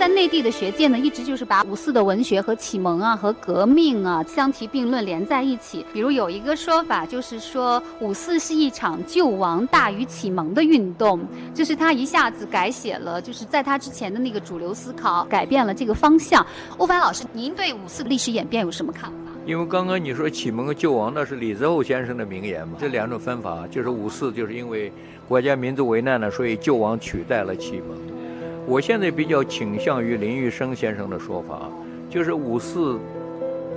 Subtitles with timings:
[0.00, 5.84] 在内地的学界呢，一直就是把五四的文学和启蒙啊、和革命啊相提并论连在一起。
[5.92, 11.20] 比如有一个说法，就是说五四是一场救亡大于启蒙的运动，
[11.52, 16.46] 就是他一下子改写了，就是在他之前的那个主流思考，改变了这个方向。
[16.78, 19.16] 欧凡老师，您对五四的历史演变有什么看法？
[19.44, 22.78] 因为刚刚你说启蒙和救亡，那是李泽厚先生的名言嘛。
[22.80, 24.90] 这两种分法，就是五四就是因为
[25.28, 28.19] 国家民族危难了，所以救亡取代了启蒙。
[28.66, 31.68] 我现在比较倾向于林玉生先生的说法，
[32.08, 32.98] 就是五四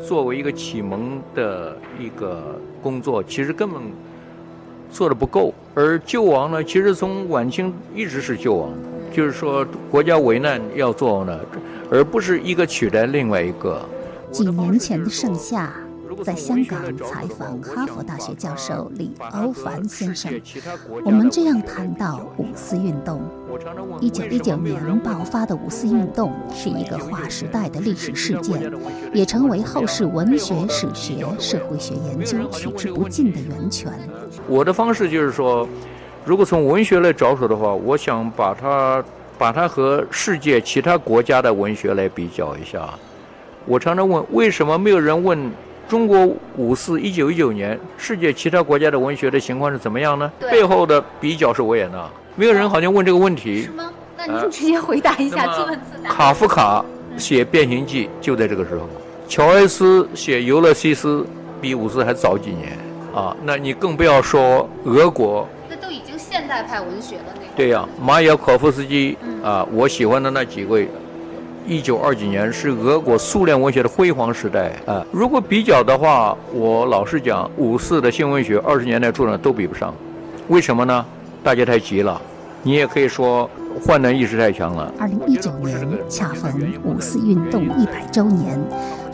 [0.06, 3.82] 作为一个启蒙的一个工作，其实根本
[4.92, 5.54] 做的不够。
[5.74, 8.70] 而救亡呢，其实从晚清一直是救亡，
[9.12, 11.40] 就是说国家危难要做呢，
[11.90, 13.84] 而不是一个取代另外一个。
[14.32, 15.74] 几年前的盛夏。
[16.24, 20.32] 在香港采访哈佛大学教授李欧凡先生，
[21.04, 23.22] 我们这样谈到五四运动。
[24.00, 28.72] 一九一九年爆发的五四运动是一个划时代的历史事件，
[29.14, 33.92] 也成为后世文学史学、社会学研究取之不尽的源泉。
[34.48, 35.68] 我的方式就是说，
[36.24, 39.04] 如果从文学来着手的话，我想把它
[39.38, 42.90] 把它和世界其他国家的文学来比较一下。
[43.66, 45.52] 我常常问，为什么没有人问？
[45.94, 46.28] 中国
[46.58, 50.28] 五四一九一九年，世界其他国家的文学的情况是怎么样呢？
[50.50, 53.62] 背后的比较是维也纳，没有人好像问这个问题。
[53.62, 53.92] 是吗？
[54.18, 56.10] 那您直接回答一下，自问自答。
[56.10, 56.84] 卡夫卡
[57.16, 58.90] 写《变形记》就在这个时候，
[59.28, 61.22] 乔埃斯写《尤勒西斯》
[61.62, 62.76] 比五四还早几年
[63.14, 63.38] 啊。
[63.44, 65.48] 那你更不要说俄国。
[65.70, 67.48] 那都已经现代派文学了，那个。
[67.56, 70.90] 对呀，马雅可夫斯基啊，我喜欢的那几位。
[71.66, 75.06] 一九二几年是俄国苏联文学的辉煌时代啊！
[75.12, 79.94] 如果比较的话，我老实讲，五四的新文学二十年代做的都比不上。
[80.50, 81.06] 为什么呢？
[81.44, 82.22] 大家太急了，
[82.62, 83.50] 你也可以说
[83.86, 84.94] 患难意识太强了。
[85.00, 86.52] 二零一九年恰逢
[86.84, 88.60] 五四运动一百周年。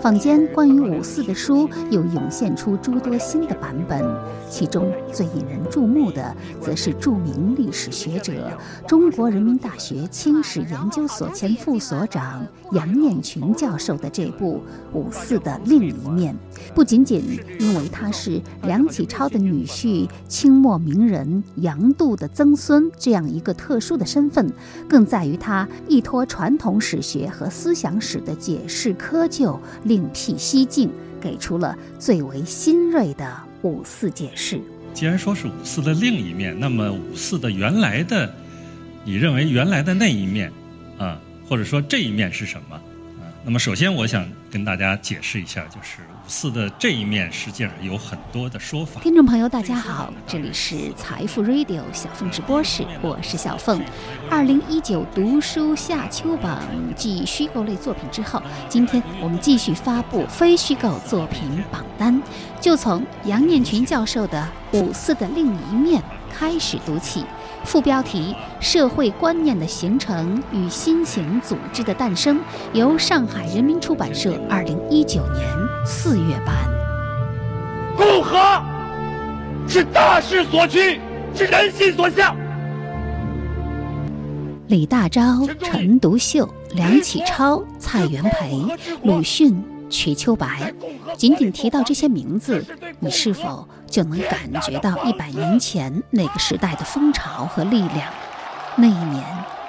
[0.02, 4.02] 坊间关于五四的书又涌现出诸多新的版本，
[4.50, 8.58] 其中最引人注目的，则是著名历史学者、
[8.88, 14.62] 中国人民大学清史研究所前副所长杨念群教授的这部
[14.98, 16.34] 《五四的另一面》。
[16.74, 17.22] 不仅仅
[17.60, 24.50] 因为他是梁启超的女婿、清末名人杨度的曾孙这样一个特殊的身份，
[24.88, 29.58] 更在于他依托传统史学和思想史的解释窠臼。
[29.90, 30.90] 另辟蹊径，
[31.20, 34.62] 给出了最为新锐的五四解释。
[34.94, 38.32] 既然说是五四的另一面，那么五四的原来的，
[39.04, 40.52] 你认为原来的那一面，
[41.00, 42.76] 啊，或者说这一面是什么？
[42.76, 45.98] 啊，那么首先我想跟大家解释一下，就是。
[46.30, 49.02] 四的这一面实际上有很多的说法。
[49.02, 53.82] 听众朋友，大家好，这里是财富 Radio 小凤直播室，我是小凤。
[54.30, 56.62] 二零一九读书夏秋榜
[56.96, 58.40] 继虚构类作品之后，
[58.70, 61.42] 今天我们继续发布非虚构作品
[61.72, 62.22] 榜单，
[62.62, 64.48] 就从杨念群教授的
[64.80, 66.00] 《五四的另一面》
[66.32, 67.26] 开始读起。
[67.64, 72.40] 副标题：社会观念的形成与新型组织的诞生，
[72.74, 75.46] 由上海人民出版社二零一九年
[75.86, 76.56] 四月版。
[77.96, 78.40] 共和
[79.68, 81.00] 是大势所趋，
[81.36, 82.36] 是人心所向。
[84.68, 88.66] 李大钊、陈独秀、梁启超、蔡元培、
[89.04, 89.64] 鲁迅。
[89.90, 90.74] 瞿秋白，
[91.18, 92.64] 仅仅提到这些名字，
[93.00, 98.08] 你是否就能感觉到一百年前那个时代的风潮和力量？
[98.76, 99.24] 那一年，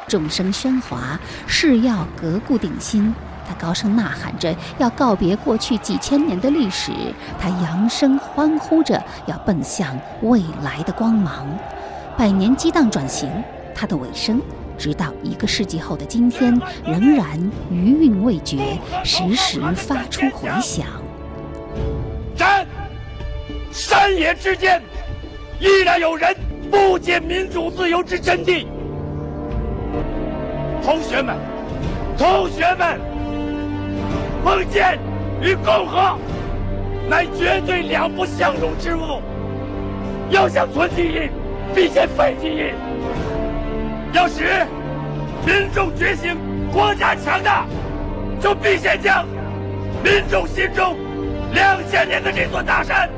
[0.07, 3.13] 众生喧哗，誓要革故鼎新。
[3.49, 6.93] 他高声呐喊着要告别过去几千年的历史，
[7.41, 11.47] 他扬声欢呼着要奔向未来的光芒。
[12.17, 13.29] 百年激荡转型，
[13.75, 14.41] 它的尾声。
[14.81, 17.39] 直到一个世纪后的今天，仍然
[17.71, 18.57] 余韵未绝，
[19.05, 20.87] 时时发出回响。
[22.35, 22.67] 战，
[23.71, 24.81] 山野之间，
[25.61, 26.35] 依然有人
[26.71, 28.65] 不解民主自由之真谛。
[30.83, 31.37] 同学们，
[32.17, 32.99] 同学们，
[34.43, 34.99] 封建
[35.43, 36.19] 与共和，
[37.07, 39.21] 乃绝对两不相容之物。
[40.31, 41.29] 要想存其一，
[41.75, 42.90] 必先废其一。
[44.13, 44.67] 要使
[45.47, 46.37] 民众觉醒、
[46.73, 47.67] 国家强大，
[48.41, 49.27] 就必先将
[50.03, 50.97] 民众心中
[51.53, 53.09] 两千年的这座大山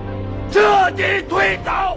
[0.50, 1.96] 彻底推倒。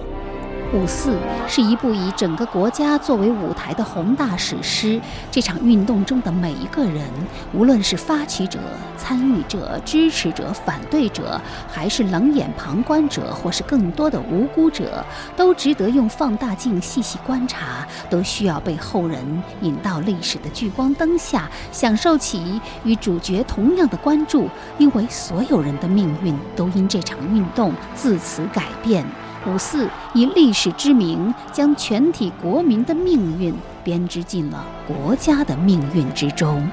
[0.73, 1.17] 五四
[1.47, 4.99] 是一部以整个国家作为舞台的宏大史诗。
[5.31, 7.07] 这场运动中的每一个人，
[7.53, 8.59] 无论是发起者、
[8.97, 11.39] 参与者、支持者、反对者，
[11.71, 15.05] 还是冷眼旁观者，或是更多的无辜者，
[15.37, 24.49] 都值得用放大镜细细观察，都需要被后人引到历史的聚光灯下，享受起与主角同样的关注。
[24.77, 29.05] 因为所有人的命运都因这场运动自此改变。
[29.47, 33.53] 五四以历史之名，将全体国民的命运
[33.83, 36.67] 编织进了国家的命运之中。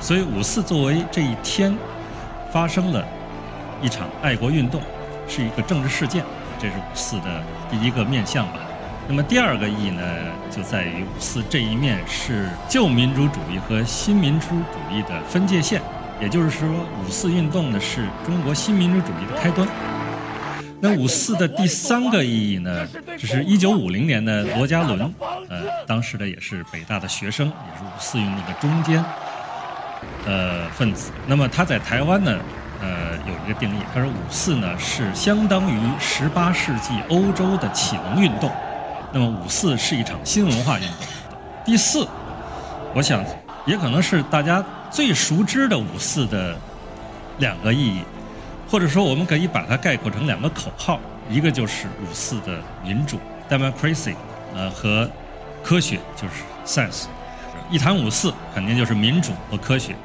[0.00, 1.74] 所以五四作为这一天
[2.52, 3.02] 发生了
[3.80, 4.82] 一场爱国运动，
[5.26, 6.22] 是一个政治事件，
[6.58, 8.60] 这是五四的第一个面向吧。
[9.08, 10.02] 那么第二个意义呢，
[10.50, 15.80] 就在于五四这一面是旧民主主义和新民主主义的分界线，
[16.20, 16.68] 也就是说，
[17.02, 19.66] 五四运动呢是中国新民主主义的开端。
[20.82, 22.88] 那五四的第三个意义呢，
[23.18, 25.12] 这是一九五零年的罗家伦，
[25.48, 29.04] 呃，当时的也是北大的学生，也是五四运动的中间，
[30.26, 31.12] 呃，分子。
[31.26, 32.38] 那么他在台湾呢，
[32.80, 38.50] 呃，有一个定义，他说五四呢是相当于十八世纪欧洲的启蒙运动，
[39.12, 40.96] 那么五四是一场新文化运动。
[41.62, 42.08] 第四，
[42.94, 43.22] 我想
[43.66, 46.56] 也可能是大家最熟知的五四的
[47.38, 48.02] 两个意义。
[48.70, 53.18] 或者说，我们可以把它概括成两个口号，一个就是五四的民主
[53.48, 54.14] （democracy），
[54.54, 55.10] 呃，和
[55.60, 57.06] 科学就是 science。
[57.68, 59.96] 一谈五四，肯定就是民主和科学。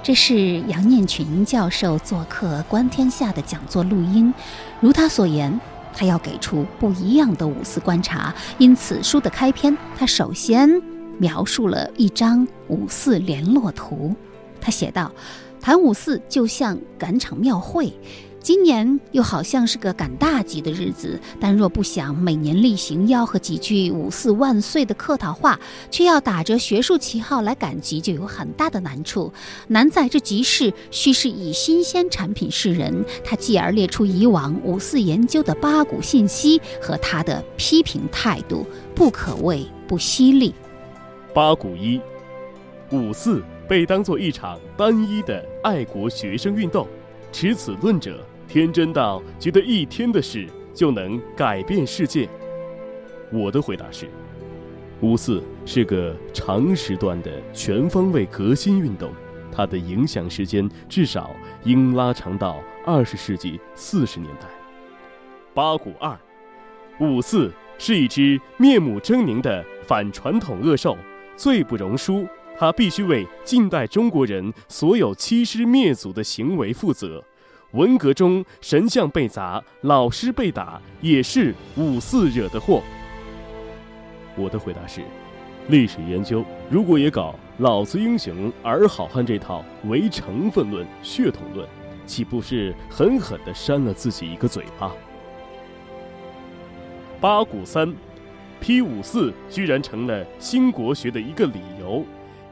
[0.00, 4.32] 这是杨念群教授做客《观天下》的讲座录音。
[4.80, 5.60] 如他所言，
[5.92, 8.32] 他要给出不一样的五四观察。
[8.58, 10.70] 因此，书的开篇，他首先
[11.18, 14.14] 描述了一张五四联络图。
[14.60, 15.10] 他写道。
[15.64, 17.90] 谈五四就像赶场庙会，
[18.38, 21.18] 今年又好像是个赶大集的日子。
[21.40, 25.58] 但若不想每年例行吆喝几句“五四万岁”的客套话，
[25.90, 29.32] 却要打着学术旗号来赶集，就有很大的难处。
[29.68, 33.02] 难在这集市须是以新鲜产品示人。
[33.24, 40.54] 他继而列出以往五四研究的八股信息和他的批评态度，不可谓不犀利。
[41.32, 41.98] 八股一，
[42.90, 43.42] 五四。
[43.66, 46.86] 被当作一场单一的爱国学生运动，
[47.32, 52.28] 持此论者天真到觉得一天的事就能改变世界。
[53.32, 54.06] 我的回答是：
[55.00, 59.10] 五四是个长时段的全方位革新运动，
[59.50, 61.34] 它的影响时间至少
[61.64, 64.46] 应拉长到二十世纪四十年代。
[65.54, 66.14] 八股二，
[67.00, 70.94] 五四是一只面目狰狞的反传统恶兽，
[71.36, 72.28] 罪不容诛。
[72.56, 77.22] 他必须为近代中国人所有欺师灭祖的行为负责。
[77.72, 82.80] 文革中神像被砸、老师被打，也是五四惹的祸。
[84.36, 85.00] 我的回答是：
[85.68, 91.68] 历史研究如果也搞“老子英雄儿好汉”这套唯成分论、血统论，
[92.06, 94.92] 岂不是狠狠地扇了自己一个嘴巴？
[97.20, 97.92] 八股三，
[98.60, 102.04] 批五四居然成了新国学的一个理由。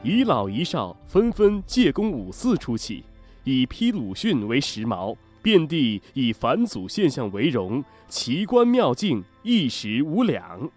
[0.03, 3.05] 一老一少纷纷借攻五四出气，
[3.45, 10.69] 以批鲁迅为时髦，遍地以反祖现象为荣，奇观妙境一时无两。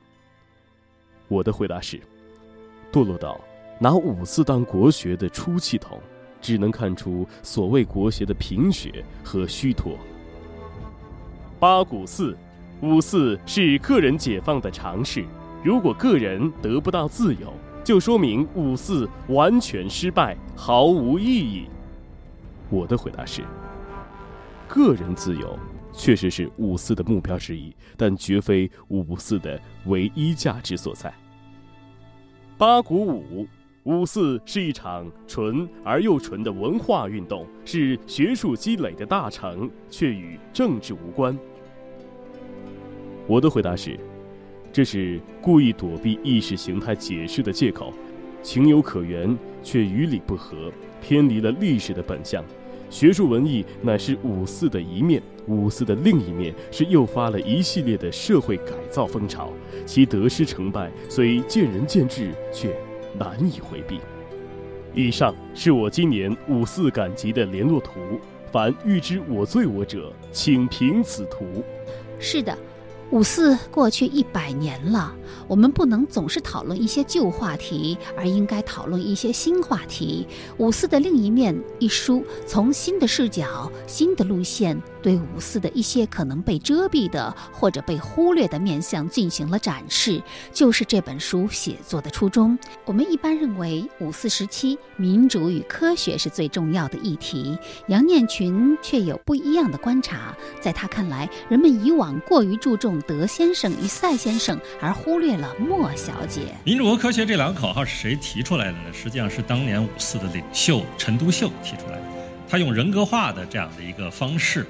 [1.26, 2.00] 我的回答是：
[2.92, 3.40] 堕落到
[3.80, 5.98] 拿五四当国学的出气筒，
[6.40, 9.98] 只能看出所谓国学的贫血和虚脱。
[11.58, 12.36] 八股四，
[12.80, 15.24] 五四是个人解放的尝试，
[15.64, 17.52] 如果个人得不到自由。
[17.86, 21.68] 就说明五四完全失败，毫无意义。
[22.68, 23.42] 我的回答是：
[24.66, 25.56] 个人自由
[25.92, 31.14] 确实是五四的目标之一，但绝非五四的唯一价值所在。
[32.58, 33.46] 八股五，
[33.84, 41.38] 五四是一场纯而又纯的文化运动，是学术积累的大成，却与政治无关。
[43.28, 43.96] 我的回答是。
[44.76, 47.94] 这是故意躲避意识形态解释的借口，
[48.42, 52.44] 情有可原，却与理不合，偏离了历史的本相。
[52.90, 59.50] 学术文艺乃是五四的一面，五四的另一面是诱发了一系列的社会改造风潮，
[59.86, 62.76] 其得失成败虽见仁见智，却
[63.18, 63.98] 难以回避。
[64.92, 68.20] 以上是我今年五四赶集的联络图，
[68.52, 71.46] 凡欲知我罪我者，请凭此图。
[72.18, 72.54] 是的。
[73.10, 75.14] 五四过去一百年了，
[75.46, 80.26] 我们不能总是讨论一些旧话题，而应该讨论一些新话题。
[80.58, 90.20] 《五四的另一面》一书，从新的视角、新的路线对五四的一些可能被遮蔽的或者被忽略的面相进行了展示，
[90.52, 92.58] 就是这本书写作的初衷。
[92.84, 100.36] 我们一般认为五四时期民主与科学是最重要的议题，杨念群却有不一样的观察。
[100.60, 106.52] 在他看来，人们以往过于注重德先生与赛先生，而忽略了莫小姐。
[106.64, 108.92] 民主和科学这两个口号是谁提出来的呢？
[108.92, 112.02] 实际上是当年五四的领袖陈独秀提出来的。
[112.48, 114.66] 他用人格化的这样的一个方式，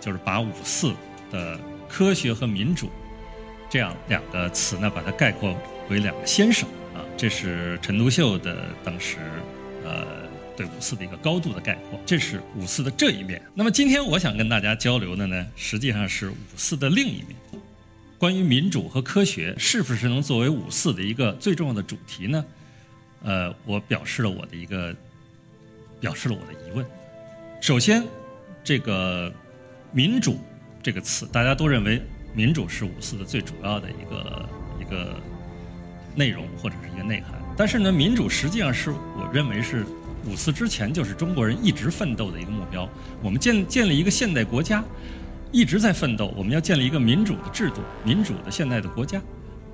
[0.00, 0.92] 就是把五四
[1.30, 2.90] 的科学和民主
[3.68, 5.54] 这样两个词呢，把它概括
[5.88, 7.04] 为两个先生啊。
[7.16, 9.18] 这是陈独秀的当时
[9.84, 10.26] 呃
[10.56, 12.00] 对五四的一个高度的概括。
[12.04, 13.40] 这是五四的这一面。
[13.54, 17.36] 那么今天我想跟大家交流的呢，实际上是五四的另一面。
[18.18, 22.44] 关于民主和科学是不是能作为五四的一个最重要的主题呢？
[23.22, 24.94] 呃，我表示了我的一个。
[26.00, 26.86] 表示了我的疑问。
[27.60, 28.02] 首先，
[28.64, 29.30] 这个
[29.92, 30.38] “民主”
[30.82, 32.02] 这个词，大家都认为
[32.34, 34.48] 民主是五四的最主要的一个
[34.80, 35.20] 一个
[36.14, 37.40] 内容或者是一个内涵。
[37.56, 39.84] 但是呢，民主实际上是我认为是
[40.26, 42.88] 五四之前就是中国人一直奋斗的一个目标。
[43.22, 44.82] 我们建建立一个现代国家，
[45.52, 46.32] 一直在奋斗。
[46.36, 49.20] 我们要建立一个民主的制度，民主的现代的国家。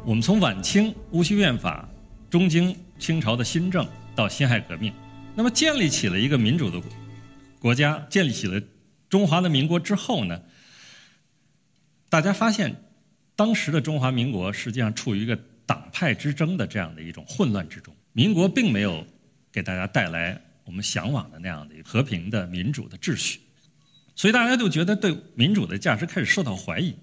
[0.05, 1.89] 我们从晚清戊戌变法、
[2.31, 4.93] 中经清朝的新政到辛亥革命。
[5.35, 6.81] 那么建立起了一个民主的
[7.61, 8.61] 国家，建立起了
[9.09, 10.43] 中华的民国之后呢，
[12.09, 12.75] 大家发现
[13.35, 19.07] 当时的中华民国实际上处于一个党派之争的这样的一种混乱之中，民国并没有
[19.53, 23.41] 给大家带来我们向往的那样的和平的民主的秩序，
[24.15, 26.95] 所以大家就觉得对民主的价值开始受到怀疑，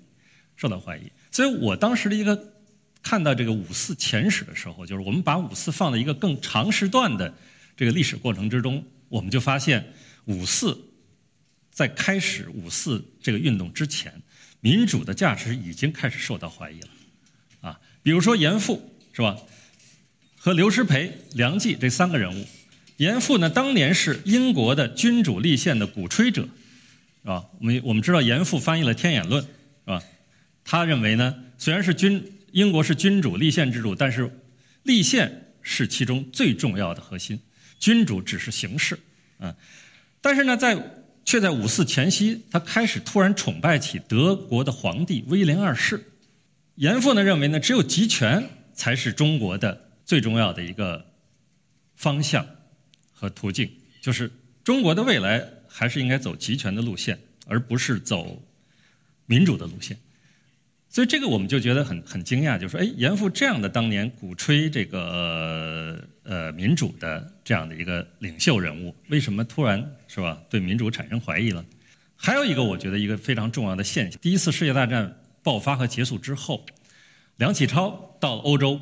[0.56, 1.12] 受到怀疑。
[1.32, 2.54] 所以我当时的一个
[3.02, 7.34] 看到这个五四前史的时候，就是我们把五四放在一个更长时段的。
[7.76, 9.84] 这个历史过程之中，我们就发现，
[10.26, 10.78] 五四
[11.74, 14.22] 在开始五四这个运动之前，
[14.62, 16.88] 民主的价值已经开始受到怀疑了，
[17.62, 19.38] 啊，比如说严复是吧，
[20.38, 22.46] 和刘师培、梁冀这三个人物，
[22.98, 26.44] 严复呢当年是英国的君主立宪的鼓吹者，
[27.24, 27.46] 是吧？
[27.60, 29.52] 我们我们知道严复翻译了《天演论》，是
[29.88, 30.04] 吧？
[30.64, 34.32] 他认为呢，虽然是君英国是君主立宪制度，但是
[34.84, 37.40] 立宪是其中最重要的核心。
[37.80, 39.00] 君主只是形式，
[39.40, 39.56] 啊，
[40.22, 46.12] 但是呢，在却在五四前夕，他开始突然崇拜起德国的皇帝威廉二世。
[46.76, 51.06] 严复呢认为呢，只有集权才是中国的最重要的一个
[51.96, 52.46] 方向
[53.12, 54.32] 和途径，就是
[54.64, 58.42] 中国的未来还是应该走集权的路线，而不是走
[59.26, 59.98] 民主的路线。
[60.94, 71.66] 所以这个我们就觉得很很惊讶，就说，哎，严复这样的当年鼓吹这个呃民主的这样的一个领袖人物，为什么突然是吧对民主产生怀疑了？
[72.16, 76.64] 还有一个我觉得一个非常重要的现象，第一次世界大战爆发和结束之后，
[77.38, 78.80] 梁启超到了欧洲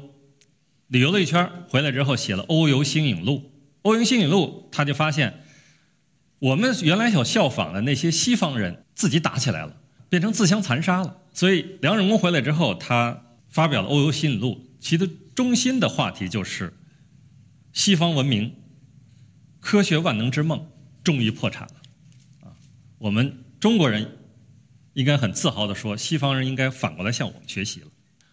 [0.87, 3.35] 旅游了一圈，回来之后写了《欧游新影录》。
[3.83, 5.45] 《欧游新影录》他就发现，
[6.39, 9.77] 我们原来想效仿的那些西方人自己打起来了，
[10.11, 11.21] 变成自相残杀了。
[11.31, 16.73] 所以梁任公回来之后，他发表了《欧游新录》，其的中心的话题就是
[17.71, 18.53] 西方文明
[19.61, 20.69] 科学万能之梦
[21.01, 21.75] 终于破产了。
[22.41, 22.51] 啊，
[22.97, 24.17] 我们中国人
[24.95, 27.87] 应该很自豪地说，西方人应该反过来向我们学习了。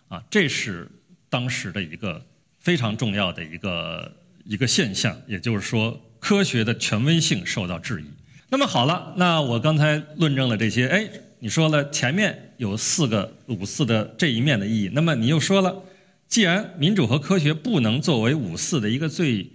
[0.09, 0.91] 啊，这是
[1.31, 2.27] 当时的一个
[2.59, 8.07] 非常重要的一个一个现象，也就是说，科学的权威性受到质疑。
[8.49, 11.09] 那么好了，那我刚才论证了这些，哎。
[11.41, 15.85] 你说了前面有四个五四的这一面的意义，那么你又说了，
[16.27, 19.51] 既然民主和科学不能作为五四的一个最，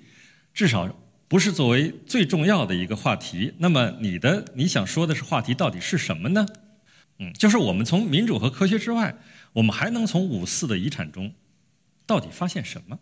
[0.53, 0.95] 至少
[1.27, 6.45] 不是作为最重要的一个话题，那么你的你想说的是话题到底是什么呢？
[7.19, 9.17] 嗯，就是我们从民主和科学之外，
[9.51, 11.33] 我们还能从五四的遗产中
[12.05, 12.97] 到底发现什么？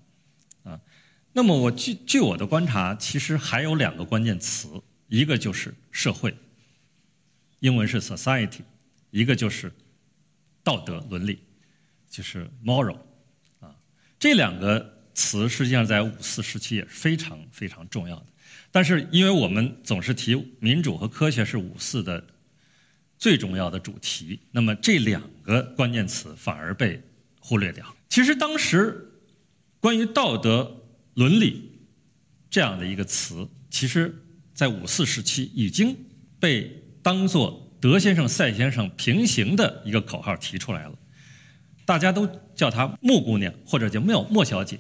[0.63, 0.79] 啊，
[1.33, 6.35] 那么我据据我的观察，其实还有两个关键词，一个就是社会，
[7.59, 8.61] 英文是 society。
[9.12, 9.72] 一个就是
[10.63, 11.39] 道德伦理，
[12.10, 12.98] 就是 moral，
[13.60, 13.75] 啊，
[14.18, 18.25] 这两个词实际上在五四时期也是非常非常重要的。
[18.72, 22.25] 但是因为我们总是提民主和科学是五四的
[23.18, 27.01] 最重要的主题，那么这两个关键词反而被
[27.39, 27.86] 忽略掉。
[28.08, 29.12] 其实当时
[29.82, 31.70] 关于道德伦理
[32.50, 34.15] 这样的一个词，其实
[34.53, 35.98] 在五四时期已经
[36.39, 37.68] 被当做。
[37.81, 40.93] 德先生、赛先生平行的一个口号提出来了，
[41.83, 44.77] 大家都叫她木姑娘或者叫莫莫小姐，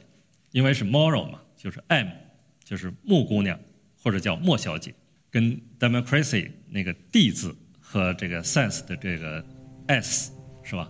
[0.51, 2.07] 因为是 moral 嘛，就是 M，
[2.63, 3.59] 就是木姑娘
[4.01, 4.93] 或者叫莫小姐，
[5.31, 9.43] 跟 democracy 那个 D 字和这个 sense 的这个
[9.87, 10.31] s
[10.63, 10.87] 是吧？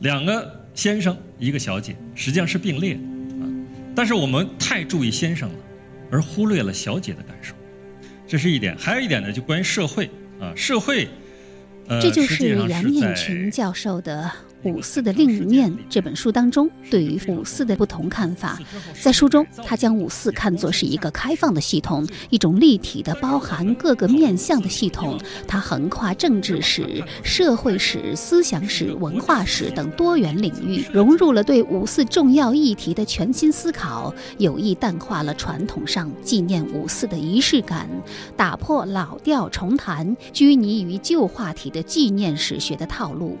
[0.00, 2.94] 两个先生一个小姐，实际上是并列
[3.40, 3.48] 啊。
[3.96, 5.58] 但是我们太注意先生了，
[6.10, 7.54] 而忽略了小姐的感受，
[8.26, 8.76] 这是一点。
[8.76, 10.10] 还有一点呢，就关于社会
[10.40, 11.08] 啊，社会，
[12.00, 14.30] 这就是杨念群教授的
[14.64, 18.58] 《五四的另一面》这本书当中对于五四的不同看法。
[19.00, 25.18] 在书中，他将五四看作是一个开放的系统，一种立体的、包含各个面向的系统。
[25.48, 37.88] 它横跨政治史、社会史、思想史、文化史等多元领域，融入了对五四重要议题的全新思考，有意淡化了传统上纪念五四的仪式感，
[38.36, 43.36] 打破老调重弹、拘泥于旧话题的纪念史学的套路。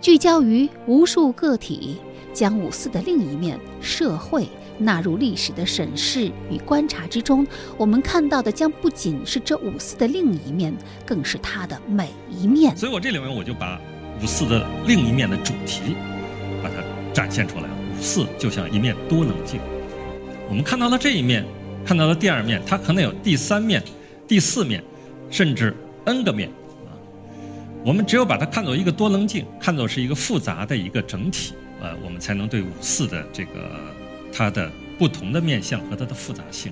[0.00, 1.98] 聚焦于无数个体，
[2.32, 7.46] 将五四的另一面——社会纳入历史的审视与观察之中。
[7.76, 12.74] 我们看到的将不仅是这五四的另一面，更是它的每一面。
[12.74, 13.78] 所以我这里面我就把
[14.22, 15.94] 五四的另一面的主题，
[16.62, 16.76] 把它
[17.12, 17.64] 展现出来。
[17.64, 19.60] 五四就像一面多棱镜，
[20.48, 21.44] 我们看到了这一面，
[21.84, 23.82] 看到了第二面，它可能有第三面、
[24.26, 24.82] 第四面，
[25.28, 25.76] 甚至
[26.06, 26.48] n 个面。
[27.82, 33.52] 我们只有把它看作一个多棱镜，看作是一个复杂的一个整体，呃，我们才能对五四的这个
[34.30, 36.70] 它的不同的面相和它的复杂性，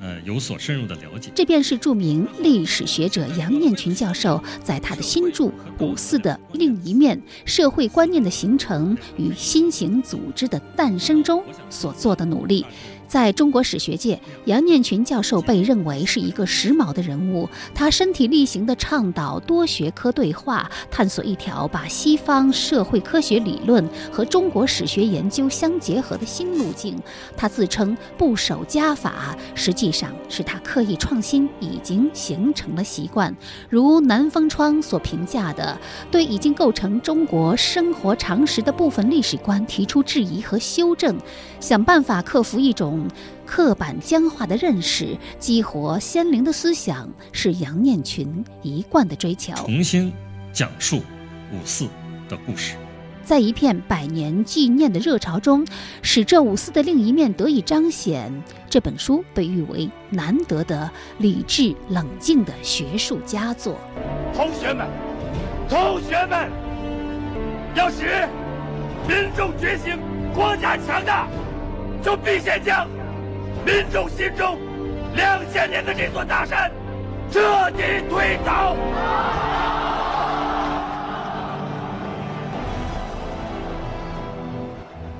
[0.00, 1.32] 呃，有所深入的了解。
[1.34, 5.44] 这便是著名历史学者杨念群教授在他的新著
[5.80, 12.64] 《五四的另一面：社会观念的形成与新型组织的诞生》中所做的努力。
[13.08, 17.48] 在中国史学界，杨念群教授被认为是一个时髦的人物。
[17.74, 27.00] 他身体力行地倡导多学科对话，探索一条把西方社会科学理论和中国史学研究相结合的新路径。
[27.34, 33.34] 他自称不守家法，实际上是他刻意创新已经形成了习惯。
[33.70, 35.78] 如南风窗所评价的，
[36.10, 41.16] 对已经构成中国生活常识的部分历史观提出质疑和修正，
[41.60, 43.06] 想办法克服一种
[43.44, 49.54] 刻板僵化的认识，激活先灵的思想，是杨念群一贯的追求。
[49.54, 50.12] 重新
[50.52, 50.98] 讲述
[51.52, 51.86] 五四
[52.28, 52.74] 的故事。
[53.24, 55.66] 在一片百年纪念的热潮中，
[56.00, 58.32] 使这五四的另一面得以彰显。
[58.70, 63.78] 这本书被誉为难得的理智冷静的学术佳作。
[64.34, 64.86] 同学们，
[65.68, 66.50] 同学们，
[67.74, 68.26] 要使
[69.06, 69.98] 民众觉醒，
[70.34, 71.28] 国家强大，
[72.02, 72.88] 就必先将
[73.66, 74.58] 民众心中
[75.14, 76.70] 两千年的这座大山
[77.30, 78.76] 彻底推倒。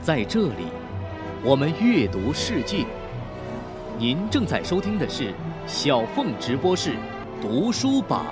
[0.01, 0.73] 在这里，
[1.43, 2.87] 我们阅读世界。
[3.99, 5.35] 您正在收听的是
[5.67, 6.95] 小凤直播室
[7.43, 8.25] 读书榜。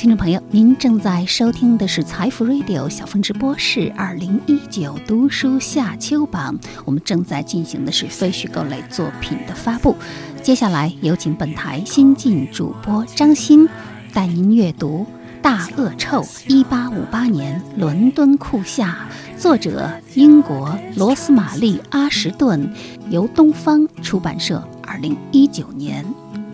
[0.00, 9.94] 听众朋友，您正在收听的是财富 Radio 小峰直播室二零一九读书夏秋榜，我们正在进行的是非虚构类作品的发布。
[10.42, 13.68] 接下来有请本台新晋主播张欣
[14.14, 15.04] 带您阅读
[15.42, 22.72] 《大恶臭》，一八五八年伦敦酷夏，作者英国罗斯玛丽阿什顿，
[23.10, 26.02] 由东方出版社二零一九年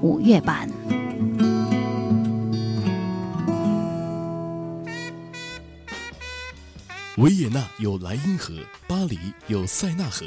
[0.00, 0.68] 五月版。
[7.16, 8.54] 维也纳有莱茵河，
[8.86, 10.26] 巴黎有塞纳河，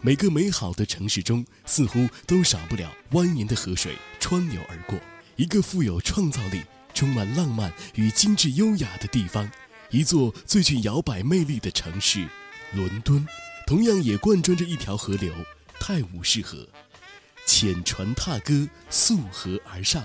[0.00, 4.98] 每个美好的城市中似乎都少不了蜿蜒的河水穿流而过。
[5.36, 6.62] 一个富有创造力、
[6.94, 9.50] 充满浪漫与精致优雅的地方，
[9.90, 12.26] 一座最具摇摆魅力的城市——
[12.72, 13.26] 伦敦，
[13.66, 15.34] 同样也贯穿着一条河流——
[15.78, 16.66] 泰晤士河。
[17.44, 20.02] 浅船踏歌，溯河而上。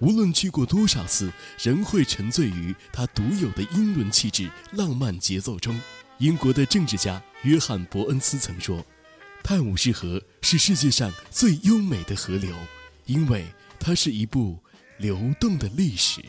[0.00, 5.78] 无论去过多少次，仍会沉醉于它独有的英伦气质、浪漫节奏中。
[6.18, 8.84] 英国的政治家约翰·伯恩斯曾说
[9.42, 12.54] ：“泰晤士河是世界上最优美的河流，
[13.06, 13.46] 因为
[13.78, 14.58] 它是一部
[14.98, 16.20] 流动的历史。”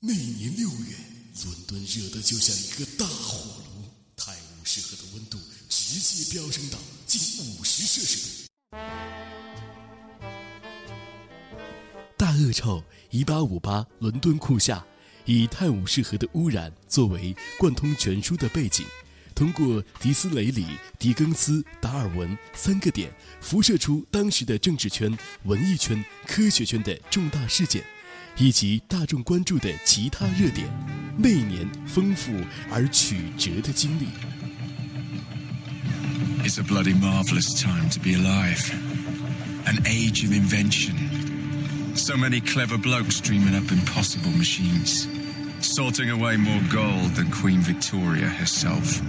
[0.00, 0.96] 那一年六月，
[1.44, 3.73] 伦敦热得就像一个大火炉，
[4.74, 8.76] 泰晤士河的温度直接飙升到近五十摄氏度。
[12.16, 14.84] 大恶臭，一八五八，伦敦酷夏，
[15.26, 18.84] 以泰晤士河的污染作为贯通全书的背景，
[19.32, 20.66] 通过迪斯雷里、
[20.98, 27.84] 狄更斯、达尔文三个点，辐射出当时的政治圈、文艺圈、科学圈的重大事件，
[28.36, 30.66] 以及大众关注的其他热点，
[31.16, 32.32] 那一年丰富
[32.72, 34.08] 而曲折的经历。
[36.46, 38.60] It's a bloody marvelous time to be alive.
[39.66, 41.96] An age of invention.
[41.96, 45.08] So many clever blokes dreaming up impossible machines.
[45.60, 49.00] Sorting away more gold than Queen Victoria herself.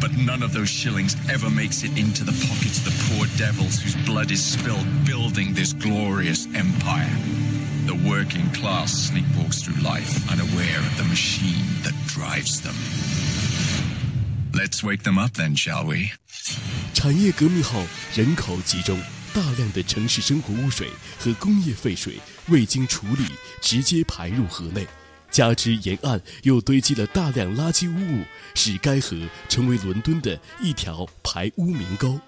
[0.00, 3.78] But none of those shillings ever makes it into the pockets of the poor devils
[3.78, 7.18] whose blood is spilled building this glorious empire.
[7.84, 12.74] The working class sleepwalks through life unaware of the machine that drives them.
[14.52, 16.10] Let's wake them up then, shall we?
[16.92, 17.84] 产业革命后，
[18.14, 19.00] 人口集中，
[19.32, 23.26] 大量的城市生活污水和工业废水未经处理
[23.60, 24.86] 直接排入河内，
[25.30, 29.16] 加之沿岸又堆积了大量垃圾污物，使该河
[29.48, 32.18] 成为伦敦的一条排污明沟。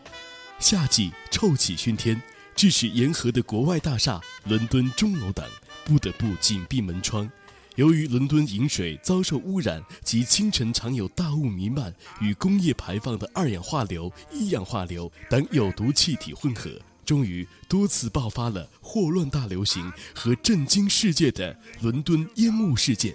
[0.58, 2.20] 夏季臭气熏天，
[2.54, 5.44] 致使沿河的国外大厦、伦敦钟楼等
[5.84, 7.28] 不得不紧闭门窗。
[7.76, 16.70] 由于伦敦饮水遭受污染及清晨常有大雾弥漫与工业排放的二氧化硫、一氧化硫等有毒气体混合，
[17.06, 23.14] 终于多次爆发了霍乱大流行和震惊世界的伦敦烟雾事件。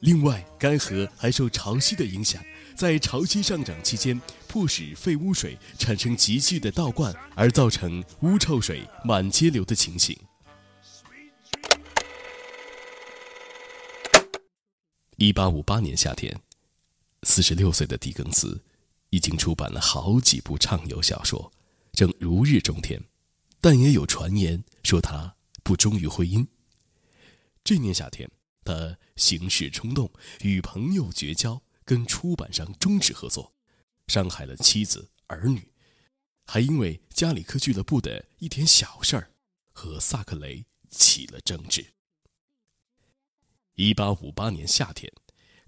[0.00, 2.42] 另外，该河还受潮汐的影响，
[2.74, 10.14] 在潮汐上涨期间，迫使废污水产生急剧的倒灌，而造成污臭水满街流的情形。
[15.18, 16.42] 一八五八年夏天，
[17.22, 18.62] 四十六岁的狄更斯
[19.08, 21.50] 已经出版了好几部畅游小说，
[21.92, 23.02] 正如日中天。
[23.58, 26.46] 但也有传言说他不忠于婚姻。
[27.64, 28.30] 这年夏天，
[28.62, 33.54] 他行事冲动，与朋友绝交，跟出版商终止合作，
[34.08, 35.66] 伤害了妻子儿女，
[36.44, 39.30] 还因为加里克俱乐部的一点小事儿，
[39.72, 41.94] 和萨克雷起了争执。
[43.76, 45.12] 一八五八年夏天，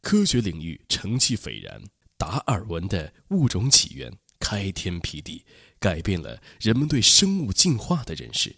[0.00, 1.82] 科学领域成绩斐然，
[2.16, 5.44] 达尔文的物种起源开天辟地，
[5.78, 8.56] 改变了人们对生物进化的认识。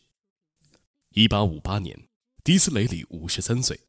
[1.15, 2.07] 一八五八年，
[2.45, 3.81] 迪斯雷里五十三岁，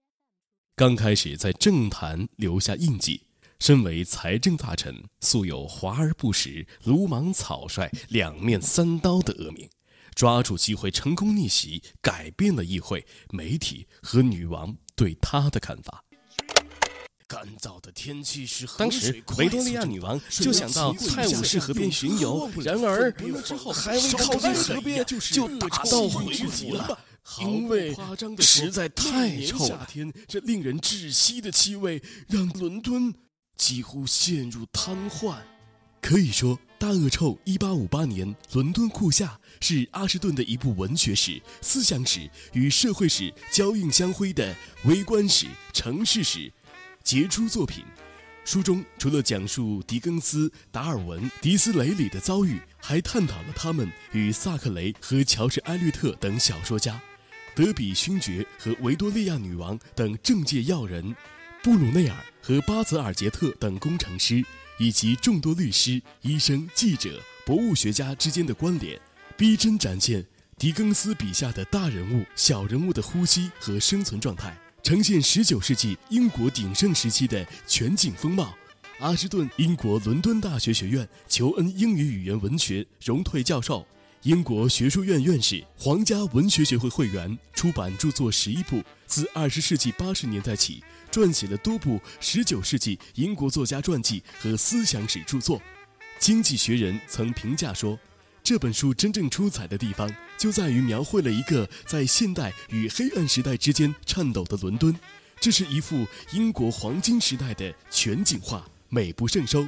[0.75, 3.27] 刚开始在政坛留下印记。
[3.59, 9.69] 身为财政大臣，素有华而不实、鲁莽草率、两面三刀的恶名。
[10.15, 16.03] 抓住机会成功逆袭，改变了议会、媒体和女王对他的看法。
[17.25, 23.11] 干燥的天气是当时维多利亚女王就想到泰晤士河边巡游，然而
[23.73, 26.99] 还未靠近河边就打道回府了，
[27.39, 27.95] 因为
[28.37, 29.65] 实在太臭了。
[29.65, 33.11] 夏天这令人窒息的气味让伦敦
[33.57, 35.37] 几乎陷入瘫痪。
[36.01, 44.53] 可以说，《大恶臭》一八五八年伦敦酷夏是阿什顿的一部文学史、思想史与社会史交映相辉的
[44.85, 46.51] 微观史、城市史
[47.03, 47.85] 杰出作品。
[48.43, 56.99] 书中除了讲述狄更斯、达尔文、迪斯雷里的遭遇，还探讨了他们与萨克雷和乔治·埃略特等小说家、
[57.55, 61.15] 德比勋爵和维多利亚女王等政界要人、
[61.61, 64.43] 布鲁内尔和巴泽尔杰特等工程师。
[64.81, 68.99] 以及众多律师、医生、记者、博物学家之间的关联，
[69.37, 70.25] 逼真展现
[70.57, 78.57] 狄更斯笔下的大人物、小人物的呼吸和生存状态，呈现19世纪英国鼎盛时期的全景风貌。
[78.97, 83.85] 阿什顿，英国伦敦大学学院裘恩英语语言文学荣退教授，
[84.23, 88.81] 英国学术院院士，皇家文学学会会员，出版著作十一部。
[89.05, 90.81] 自20世纪80年代起。
[91.11, 95.59] 撰写了多部19世纪英国作家传记和思想史著作，
[96.17, 97.99] 《经济学人》曾评价说，
[98.41, 104.97] 这本书真正出彩的地方就在于描绘了一个在现代与黑暗时代之间颤抖的伦敦，
[105.41, 109.67] 这是一幅英国黄金时代的全景画，美不胜收。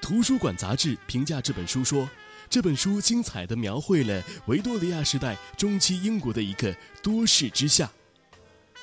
[0.00, 2.08] 图书馆杂志评价这本书说，
[2.48, 7.84] 这本书精彩地描绘了维多利亚时代中期英国的一个多事之夏。《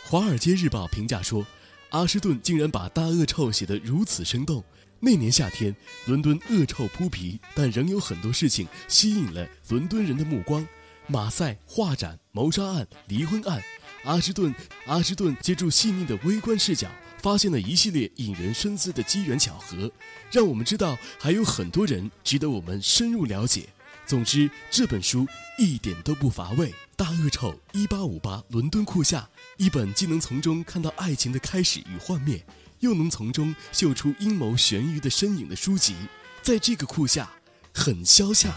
[0.04, 1.44] 华尔街日报》评价说。
[1.90, 4.64] 阿什顿竟然把大恶臭写得如此生动。
[5.00, 10.68] 那年夏天，伦敦恶臭扑鼻，但仍有很多事情吸引了伦敦人的目光：
[11.08, 13.62] 马赛画展、谋杀案、离婚案。
[14.04, 14.54] 阿什顿，
[14.86, 16.90] 阿什顿借助细腻的微观视角，
[17.22, 19.92] 发现了一系列引人深思的机缘巧合，
[20.32, 23.70] 让我们知道还有很多人值得我们深入了解。
[24.06, 25.28] 总之，这本书
[25.60, 26.70] 一点都不乏味。
[26.98, 32.44] 《大恶臭》一八五八伦敦酷夏，一本既能从中看到爱情的开始与幻灭，
[32.80, 35.96] 又能从中嗅出阴谋悬疑的身影的书籍，
[36.42, 37.30] 在这个酷夏
[37.72, 38.52] 很消夏。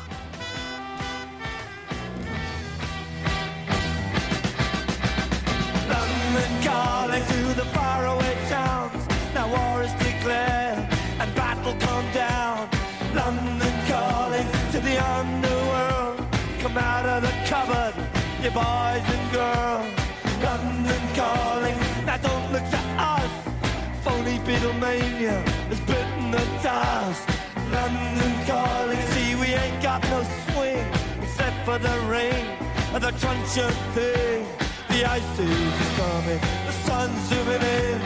[31.71, 32.47] For the rain
[32.95, 34.45] and the truncheon thing.
[34.89, 37.99] The ice is coming, the sun's zooming in.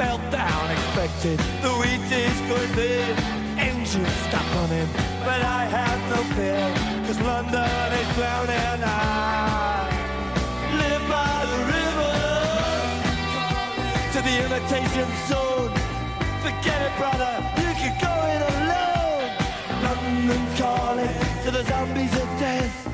[0.00, 3.14] Meltdown expected, the wheat is going thin.
[3.58, 4.88] Engines stop running,
[5.28, 6.66] but I have no fear,
[7.06, 8.80] cause London is drowning.
[8.82, 9.84] I
[10.80, 12.16] live by the river
[14.14, 15.72] to the imitation zone.
[16.44, 19.28] Forget it, brother, you can go it alone.
[19.88, 21.14] London calling
[21.44, 22.93] to the zombies of death.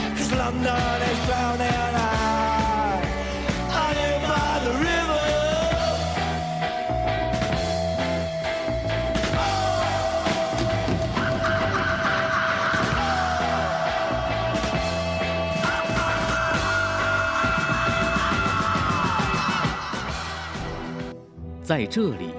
[21.71, 22.33] 在这里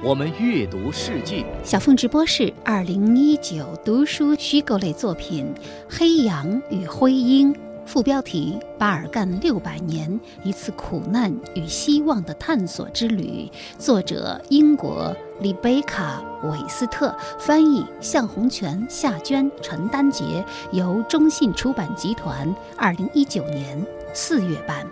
[0.00, 1.44] 我们阅读世界。
[1.64, 5.52] 小凤直播室二零一九读书虚构类作品
[5.90, 7.52] 《黑羊与灰鹰》，
[7.84, 10.08] 副标题：巴尔干六百年，
[10.44, 13.50] 一次苦难与希望的探索之旅。
[13.76, 23.84] 作者：英国丽贝卡·韦斯特，翻译：向红泉、夏娟、陈丹杰，由中信出版集团二零一九年
[24.14, 24.86] 四月版。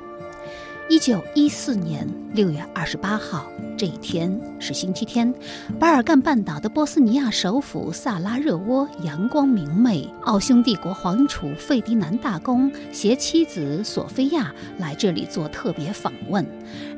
[0.89, 3.45] 一九一四年六月二十八号，
[3.77, 5.35] 这一天是星期天。
[5.81, 10.09] 巴尔干半岛的波斯尼亚首府萨拉热窝阳光明媚。
[10.23, 16.47] 奥匈帝国皇储费迪南大公携妻子索菲亚来这里做特别访问。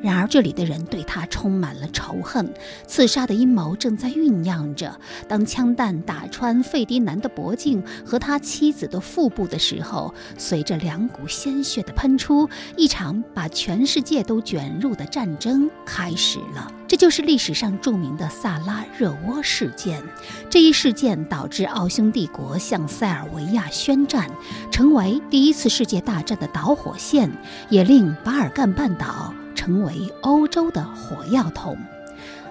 [0.03, 2.47] 然而，这里的人对他充满了仇恨，
[2.85, 4.95] 刺杀的阴谋正在酝酿着。
[5.27, 12.47] 当枪弹打穿费迪南的脖颈和他妻子的腹部的时候，随着两股鲜血的喷出，
[12.77, 16.69] 一场把全全世界都卷入的战争开始了。
[16.85, 20.03] 这就是历史上著名的萨拉热窝事件。
[20.49, 24.29] 这一事件导致奥匈帝国向塞尔维亚宣战，
[24.69, 27.31] 成为第一次世界大战的导火线，
[27.69, 31.77] 也令巴尔干半岛成为欧洲的火药桶。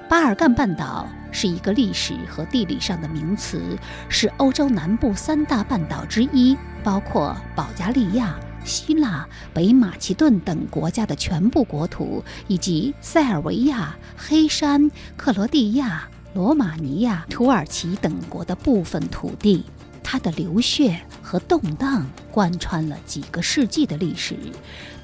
[0.09, 3.77] 巴尔干半岛是一个历史和地理上的名词，
[4.09, 8.35] 是欧洲南部三大半岛之一，包括保加利亚、
[8.69, 19.65] 希腊、北马其顿等国家的全部国土，以及塞尔维亚、黑山、克罗地亚、罗马尼亚、土耳其等国的部分土地。
[20.05, 24.35] 它的流血和动荡贯穿了几个世纪的历史，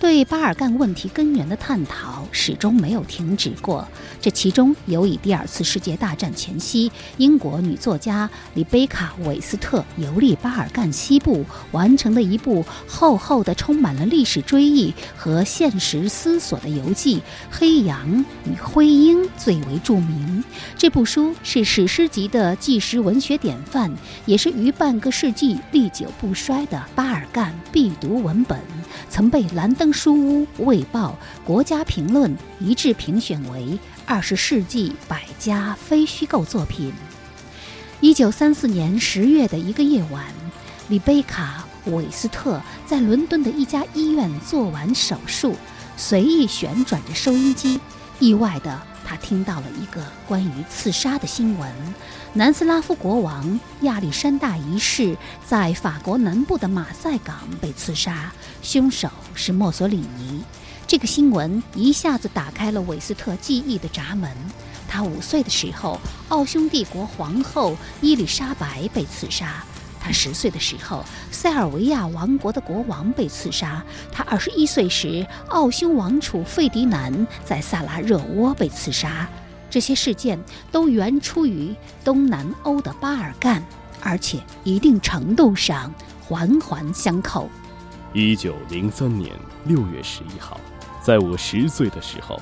[0.01, 3.87] 对巴尔干问题根源的探讨始终没有停止过。
[4.23, 17.19] 这其中尤以第二次世界大战前夕英国女作家里贝卡·韦斯特游历巴尔干西部完成的一部厚厚的、充满了历史追忆和现实思索的游记
[17.51, 20.43] 《黑羊与灰鹰》最为著名。
[20.79, 23.93] 这部书是史诗级的纪实文学典范，
[24.25, 28.59] 也是于半个世纪历久不衰的巴尔干必读文本，
[29.09, 36.93] 曾被兰登书屋、卫报、国家评论一致评选为二十世纪百家非虚构作品。
[38.01, 40.25] 一九三四年十月的一个夜晚，
[40.89, 45.55] 里贝卡·韦斯特在伦敦的一家医院做完手术，
[45.97, 47.81] 随意旋转着收音机，
[48.19, 48.81] 意外的。
[49.05, 51.71] 他听到了一个关于刺杀的新闻：
[52.33, 60.43] 南斯拉夫国王亚历山大一世在法国南部的马赛港被刺杀，凶手是墨索里尼。
[60.87, 64.31] 这个新闻一下子打开了韦斯特记忆的闸门。
[64.89, 69.65] 他五岁的时候，奥匈帝国皇后伊丽莎白被刺杀。
[70.05, 73.81] 他十岁的时候，塞尔维亚王国的国王被刺杀；
[74.13, 79.27] 他二十一岁时，奥匈王储费迪南在萨拉热窝被刺杀。
[79.71, 80.39] 这些事件
[80.71, 83.65] 都源出于东南欧的巴尔干，
[84.03, 85.91] 而且一定程度上
[86.21, 87.49] 环环相扣。
[88.13, 90.61] 一九零三年六月十一号，
[91.01, 92.39] 在我十岁的时候，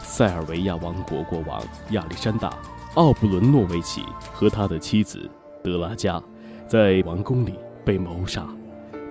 [0.00, 2.50] 塞尔维亚王国国王亚历山大·
[2.94, 5.30] 奥布伦诺维奇和他的妻子
[5.62, 6.20] 德拉加，
[6.66, 8.46] 在王宫里被谋杀，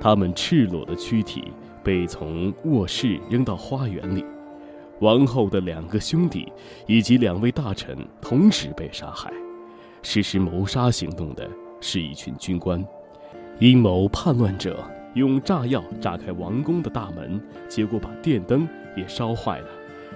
[0.02, 1.52] 他们赤裸的躯体
[1.84, 4.26] 被从卧室扔到花园里。
[5.00, 6.52] 王后的两个兄弟
[6.88, 9.32] 以及两位大臣同时被杀害。
[10.02, 11.48] 实施谋杀行动的
[11.80, 12.84] 是一群军官，
[13.60, 17.40] 阴谋叛乱者用炸药炸开王宫的大门，
[17.70, 19.68] 结果把电灯也烧坏了。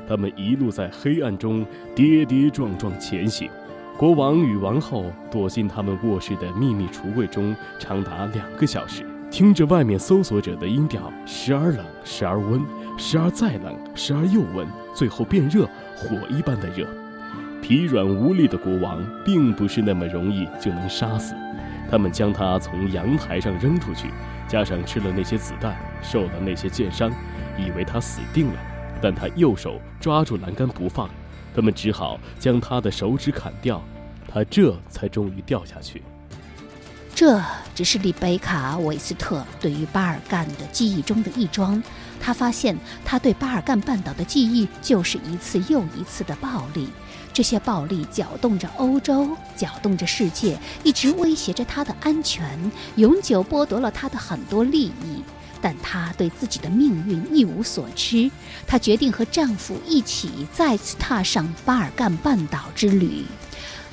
[0.08, 3.50] 他们一路在黑暗中跌跌撞撞前行。
[3.98, 12.62] 国王与王后躲进他们卧室的秘密橱柜中，长达两个小时，听着外面搜索者的音调，时而冷，时而温。
[12.96, 16.88] 时而再冷，时而又温，最后变热，火一般的热。
[17.60, 21.34] 疲软无力的国王并不是那么容易就能杀死。
[21.90, 24.10] 他们将他从阳台上扔出去，
[24.48, 27.12] 加上吃了那些子弹，受了那些箭伤，
[27.58, 28.60] 以为他死定了。
[29.02, 31.10] 但他右手抓住栏杆不放，
[31.58, 33.84] 他们只好将他的手指砍掉，
[34.32, 36.04] 他这才终于掉下去。
[37.16, 37.42] 这
[37.74, 41.82] 只是丽贝卡·韦斯特对于巴尔干的记忆中的一桩。
[42.20, 46.90] 他发现，他对巴尔干半岛的记忆就是一次又一次的暴力。
[47.34, 55.24] 这些暴力搅动着欧洲，搅动着世界，一直威胁着他的安全，永久剥夺了他的很多利益。
[55.62, 58.30] 但她对自己的命运一无所知。
[58.66, 63.26] 她决定和丈夫一起再次踏上巴尔干半岛之旅。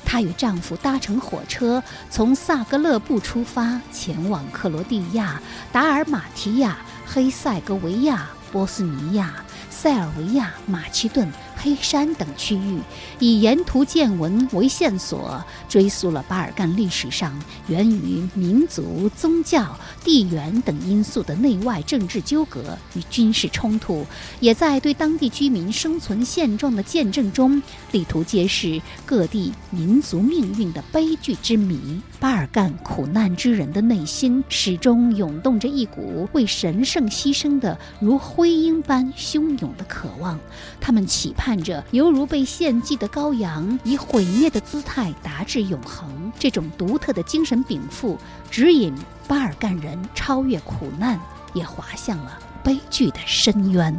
[0.03, 9.33] 她与丈夫搭乘火车，从萨格勒布出发，前往克罗地亚、达尔马提亚、黑塞哥维亚、波斯尼亚、
[9.71, 11.27] 塞尔维亚、马其顿。
[11.65, 12.79] 黑山等区域，
[13.17, 17.33] 以沿途见闻为线索，追溯了巴尔干历史上
[17.67, 24.05] 源于民族、宗教、地缘等因素的内外政治纠葛与军事冲突，
[24.39, 27.59] 也在对当地居民生存现状的见证中，
[27.91, 31.99] 力图揭示各地民族命运的悲剧之谜。
[32.25, 40.39] 巴尔干苦难之人的内心始终涌动着一股为神圣牺牲的如灰鹰般汹涌的渴望，
[40.81, 41.55] 他们期盼。
[41.61, 46.31] 着犹如被献祭的羔羊，以毁灭的姿态达至永恒。
[46.39, 48.17] 这种独特的精神禀赋，
[48.49, 48.91] 指引
[49.27, 51.19] 巴尔干人超越苦难，
[51.53, 53.95] 也滑向了悲剧的深渊。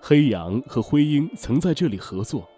[0.00, 2.48] 黑羊和灰鹰曾在这里合作，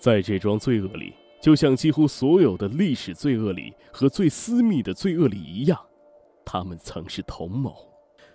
[0.00, 5.78] 在这桩罪恶里，就像几乎所有的历史罪恶里和最私密的罪恶里一样，
[6.44, 7.74] 他们曾是同谋。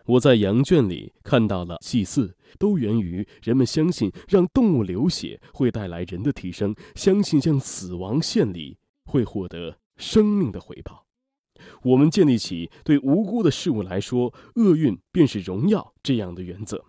[0.06, 11.06] 我在羊圈里看到了祭祀，都源于人们相信让动物流血会带来人的提升，相信向死亡献礼会获得生命的回报。
[11.84, 16.84] 我们建立起对无辜的事物来说，厄运便是荣耀这样的原则。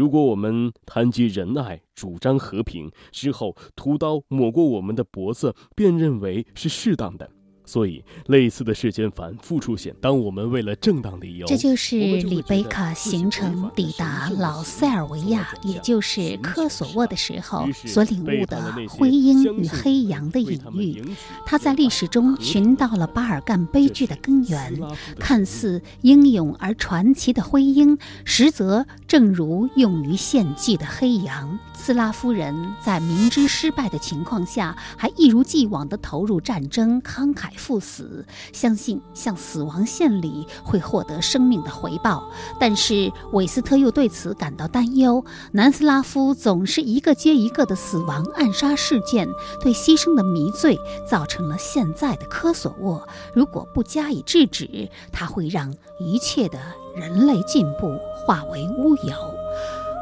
[0.00, 7.30] 如果我们谈及仁爱、主张和平之后，屠刀抹过我们的脖子，便认为是适当的。
[7.70, 9.94] 所以，类似的事件反复出现。
[10.00, 21.00] 当我们为了正当理由，这就是里贝卡行程抵达老塞尔维亚，也就是科索沃的时候所领悟的灰鹰与黑羊的隐喻。
[21.46, 24.76] 他在历史中寻到了巴尔干悲剧的根源。
[25.20, 31.56] 看似英勇而传奇的灰鹰，实则正如用于献祭的黑羊。
[31.74, 42.26] 斯拉夫人在明知失败的情况下，还一如既往地投入战争，慷慨赴死，相信向死亡献礼会获得生命的回报。
[42.58, 49.28] 但是韦斯特又对此感到担忧：南斯拉夫总是一个接一个的死亡暗杀事件，
[49.60, 53.06] 对牺牲的迷醉，造成了现在的科索沃。
[53.34, 56.58] 如果不加以制止，它会让一切的
[56.96, 57.94] 人类进步
[58.26, 59.29] 化为乌有。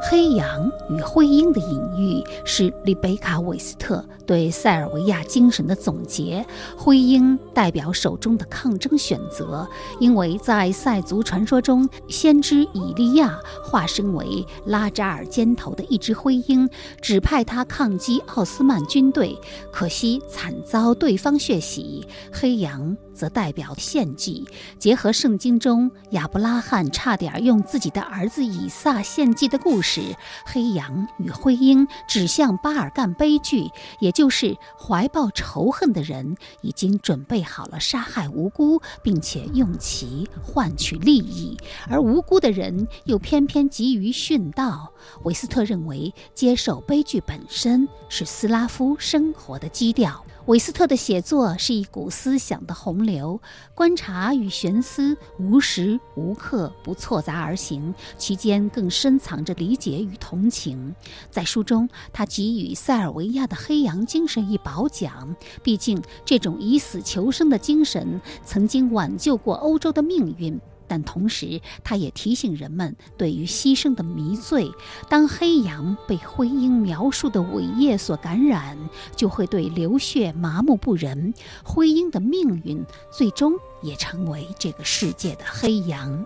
[0.01, 6.45] 黑羊与灰鹰的隐喻是丽贝卡·韦斯特对塞尔维亚精神的总结。
[6.77, 9.67] 灰鹰代表手中的抗争选择，
[9.99, 16.69] 因为在塞族传说中，先知以利亚化身为拉扎尔肩头的一只灰鹰，
[17.01, 19.37] 指派他抗击奥斯曼军队，
[19.71, 22.07] 可惜惨遭对方血洗。
[22.31, 22.95] 黑羊。
[23.19, 30.01] 则代表献祭，结合圣经中亚伯拉罕差点用自己的儿子以撒献祭的故事，
[30.45, 33.69] 黑羊与灰鹰指向巴尔干悲剧，
[33.99, 41.57] 也就是怀抱仇恨的人已经准备好了杀害无辜，并且用其换取利益，
[41.89, 44.93] 而无辜的人又偏偏急于殉道。
[45.23, 50.23] 韦斯特认为，接受悲剧本身是斯拉夫生活的基调。
[50.49, 53.39] 韦斯特的写作是一股思想的洪流，
[53.75, 60.95] 观察与悬思无时无刻不错杂而行，其间更深藏着理解与同情。
[61.29, 70.59] 在书中，他给予塞尔维亚的黑羊精神一褒奖，毕竟这种以死求生的精神曾经挽救过欧洲的命运。
[70.89, 74.69] 但同时，他也提醒人们对于牺牲的迷醉。
[75.07, 78.77] 当黑羊被灰鹰描述的伟业所感染，
[79.15, 81.33] 就会对流血麻木不仁。
[81.63, 86.25] 灰鹰的命运最终也成为这个世界的黑羊。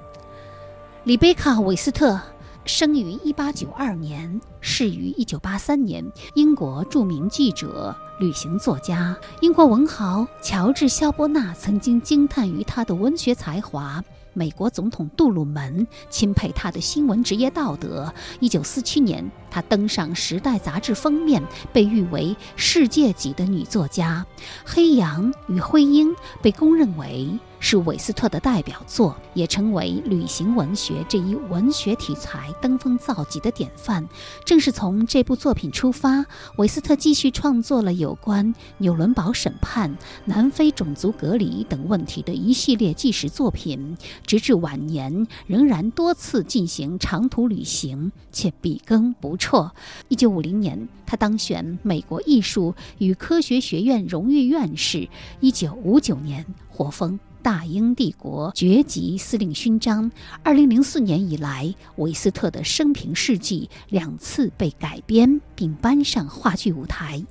[1.03, 2.17] 里贝卡·韦斯特
[2.63, 9.13] 生于1892年，逝于1983年，英国著名记者、旅行作家。
[9.41, 14.01] 英国文豪乔治·肖伯纳曾经惊叹于他的文学才华。
[14.33, 18.13] 美国总统杜鲁门钦佩他的新闻职业道德。
[18.39, 24.25] 一九四七年，他登上《时代》杂志封面，被誉为世界级的女作家。
[24.65, 26.09] 《黑羊与灰鹰》
[26.41, 27.29] 被公认为
[27.65, 34.05] 是韦斯特的代表作，也成为旅行文学这一文学题材登峰造极的典范。
[34.43, 36.25] 正是从这部作品出发，
[36.57, 43.97] 韦斯特继续创作了有关纽伦堡审判、南非种族隔离等问题的一系列纪实作品。
[44.27, 49.73] 直至晚年，仍然多次进行长途旅行，且笔耕不辍。
[50.09, 55.07] 一九五零年，他当选美国艺术与科学学院荣誉院士。
[55.39, 57.17] 一九五九年，获封。
[57.43, 60.09] 大英帝国爵级司令勋章。
[60.41, 67.21] 二零零四年以来，韦斯特的生平事迹两次被改编并搬上话剧舞台。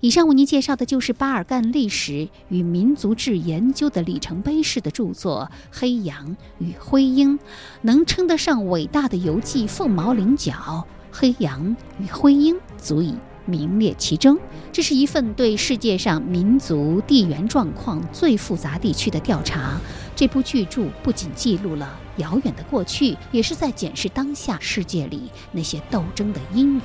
[0.00, 7.38] 以上为您介绍的就是巴尔干历史与民族志研究的里程碑式的著作《黑羊与灰鹰》，
[7.80, 10.52] 能称得上伟大的游记，凤毛麟角。
[11.10, 13.14] 《黑羊与灰鹰》足以。
[13.44, 14.38] 名列其中，
[14.72, 19.80] 这是一份对世界上民族地缘状况最复杂地区的调查。
[20.14, 26.82] 这部巨著不仅记录了遥远的过去，也是在检视当下世界里那些斗争的阴云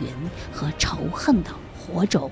[0.51, 2.31] 和仇恨的火种。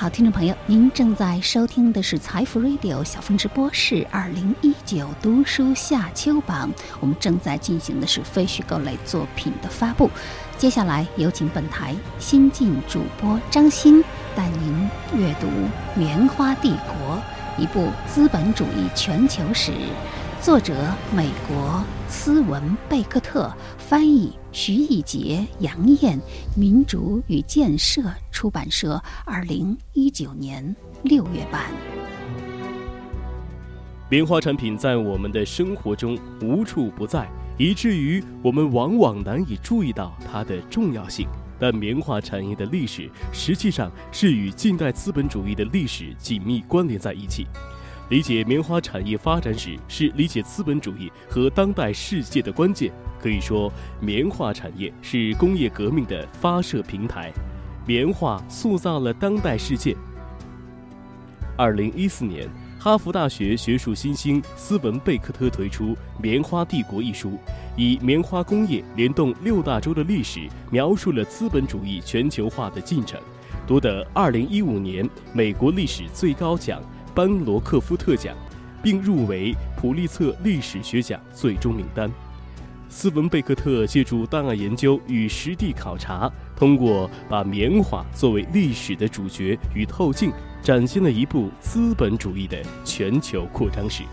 [0.00, 6.70] 好，听众朋友，您正在收听的是财富 Radio 小峰直播室二零一九读书夏秋榜，
[7.00, 10.08] 我们正在进行的是非虚构类作品的发布。
[10.56, 14.00] 接下来有请本台新晋主播张欣
[14.36, 15.48] 带您阅读
[15.96, 17.16] 《棉花帝国》，
[17.60, 19.72] 一部资本主义全球史。
[20.40, 20.72] 作者：
[21.14, 26.18] 美国斯文贝克特，翻译：徐艺杰、杨艳，
[26.56, 31.64] 民主与建设出版社，二零一九年六月版。
[34.08, 37.28] 棉花产品在我们的生活中无处不在，
[37.58, 41.26] 以至于我们往往难以注意到它的重要性。
[41.58, 47.48] 但棉花产业的历史实际上是与近代资本主义的历史紧密关联在一起。
[48.08, 52.90] 理解棉花产业发展史是理解资本主义和当代世界的关键。
[53.20, 57.30] 可以说，棉花产业是工业革命的发射平台，
[57.86, 59.94] 棉花塑造了当代世界。
[61.54, 62.48] 二零一四年，
[62.78, 65.86] 哈佛大学学术新星斯文贝克特推出
[66.22, 67.36] 《棉花帝国》一书，
[67.76, 73.20] 以棉花工业联动六大洲的历史，描述了资本主义全球化的进程，
[73.66, 76.80] 夺得二零一五年美国历史最高奖。
[77.18, 78.36] 班罗克夫特奖，
[78.80, 82.08] 并入围普利策历史学奖最终名单。
[82.88, 94.04] 斯文贝克特借助档案研究与实地考察，通过把棉花作为历史的主角与透镜，展现了一部资本主义的全球扩张史。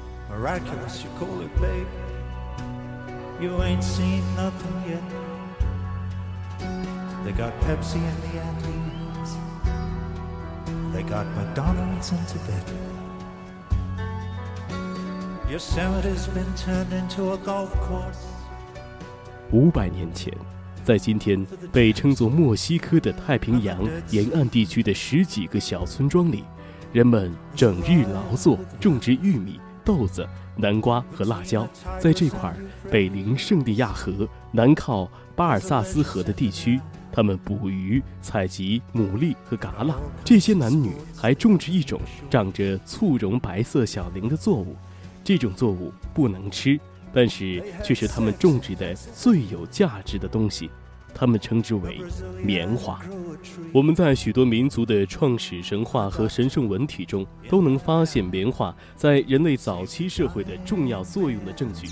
[19.51, 20.33] 五百年前，
[20.83, 23.79] 在今天被称作墨西哥的太平洋
[24.09, 26.43] 沿岸地区的十几个小村庄里，
[26.91, 30.27] 人们整日劳作，种植玉米、豆子、
[30.57, 31.67] 南瓜和辣椒。
[31.99, 32.51] 在这块
[32.89, 36.81] 北临圣地亚河、南靠巴尔萨斯河的地区，
[37.11, 39.93] 他们捕鱼、采集牡蛎和蛤蜊。
[40.23, 44.75] 这些男女还种植一种长着簇绒白色小鳞的作物。
[45.26, 46.80] 这种作物不能吃，
[47.11, 50.69] 但是却是他们种植的最有价值的东西。
[51.16, 51.99] 他们称之为
[52.43, 52.99] 棉花。
[53.72, 61.88] 我们在许多民族的创始神话和神圣文体中，都能发现棉花在人类早期社会的重要作用的证据。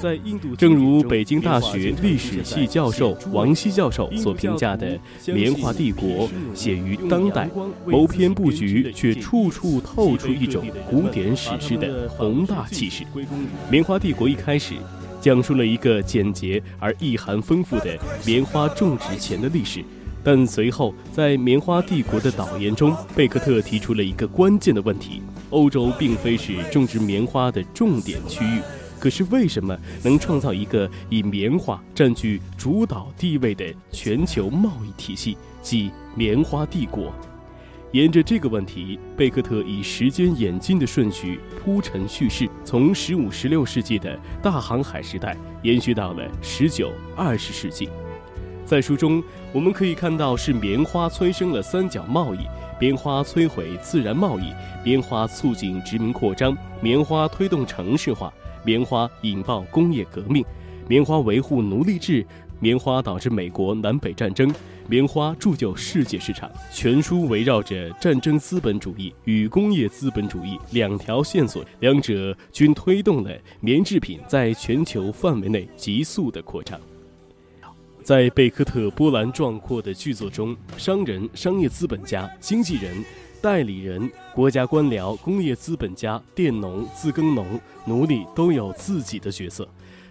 [0.00, 4.96] 在印度，正如北京大学历史系教授王希教授所评价的，
[5.34, 7.48] 《棉花帝国》写于当代，
[7.86, 13.04] 谋篇布局却处处透出一种古典史诗的宏大气势。
[13.70, 14.74] 《棉花帝国》一开始。
[15.28, 19.84] 讲述了一个简洁而意涵丰富的棉花种植前的历史，
[20.24, 25.20] 但随后在棉花帝国的导言中，贝克特提出了一个关键的问题：
[25.50, 28.62] 欧洲并非是种植棉花的重点区域，
[28.98, 37.12] 可是为什么能创造一个以棉花占据主导地位的全球贸易体系，即棉花帝国？
[37.92, 47.88] 沿着这个问题，贝克特以时间演进的顺序铺陈叙事，从十五、十六世纪的大航海时代延续到了十九、二十世纪。
[48.66, 49.22] 在书中，
[49.54, 52.40] 我们可以看到是棉花催生了三角贸易，
[52.78, 54.52] 棉花摧毁自然贸易，
[54.84, 58.30] 棉花促进殖民扩张，棉花推动城市化，
[58.62, 60.44] 棉花引爆工业革命，
[60.86, 62.26] 棉花维护奴隶制，
[62.60, 64.52] 棉花导致美国南北战争。
[64.90, 73.30] 棉花铸就世界市场，全书围绕着战争资本主义与工业资本主义两条线索，两者均推动了
[73.60, 76.80] 棉制品在全球范围内急速的扩张。
[78.02, 83.04] 在贝克特波澜壮阔的剧作中，商人、商业资本家、经纪人、
[83.42, 89.68] 代理人、国家官僚、工业资本家、佃农、自耕农、奴隶都有自己的角色。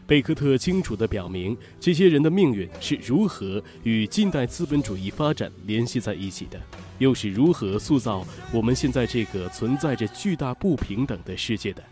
[0.08, 6.58] 贝克特清楚地表明，这些人的命运是如何与近代资本主义发展联系在一起的，
[6.98, 11.84] 又是如何塑造我们现在这个存在着巨大不平等的世界的。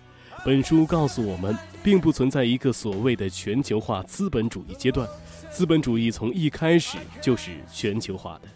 [0.45, 5.05] 本书告诉我们，并不存在一个所谓的全球化资本主义阶段，
[5.51, 8.47] 资本主义从一开始就是全球化的。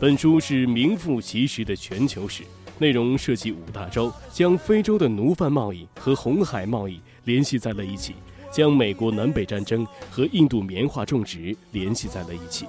[0.00, 2.42] 本书是名副其实的全球史，
[2.80, 8.16] 内容涉及五大洲，将非洲的奴贩贸易和红海贸易联系在了一起。
[8.50, 12.66] 将美国南北战争和印度棉花种植联系在了一起。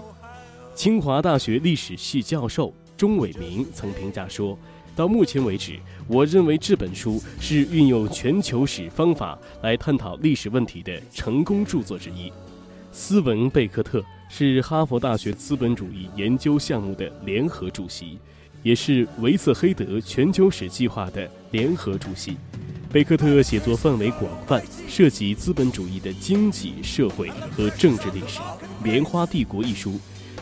[0.75, 4.57] 清华大学历史系教授钟伟明曾评价说
[4.95, 12.31] ：“到目前为止，我认为这本书是运用全球史方法来探讨历史问题的成功著作之一。”
[12.91, 18.17] 斯文·贝克特是哈佛大学资本主义研究项目的联合主席，
[18.63, 22.37] 也是维瑟黑德全球史计划的联合主席。
[22.91, 28.39] 贝克特写作范围广泛，涉及资本主义的经济社会和政治历史。
[28.81, 29.99] 《棉花帝国》一书，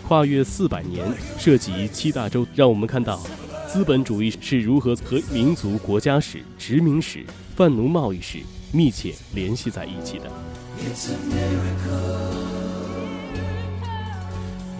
[0.07, 1.03] 跨越四百年，
[1.39, 3.19] 涉及七大洲，让我们看到
[3.67, 7.25] 资本主义是如何和民族国家史、殖民史、
[7.55, 8.39] 贩奴贸易史
[8.71, 10.29] 密切联系在一起的。
[10.77, 12.35] It's a miracle.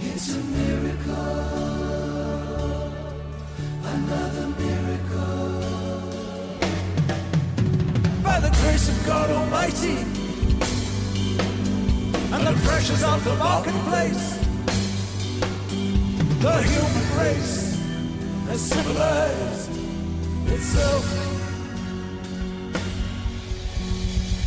[0.02, 1.55] It's a miracle.
[8.65, 9.99] grace of God Almighty
[12.33, 14.39] and the pressures of the marketplace.
[16.41, 17.77] The human race
[18.49, 19.71] has civilized
[20.47, 21.05] itself.